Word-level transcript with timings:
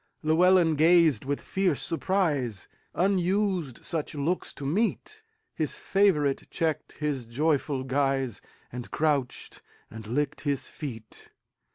Llewelyn 0.23 0.73
gazed 0.77 1.25
with 1.25 1.39
fierce 1.39 1.79
surprise; 1.79 2.67
Unused 2.95 3.85
such 3.85 4.15
looks 4.15 4.51
to 4.53 4.65
meet, 4.65 5.21
His 5.53 5.75
favorite 5.75 6.47
checked 6.49 6.93
his 6.93 7.27
joyful 7.27 7.83
guise, 7.83 8.41
And 8.71 8.89
crouched 8.89 9.61
and 9.91 10.07
licked 10.07 10.41
his 10.41 10.67
feet. 10.67 11.29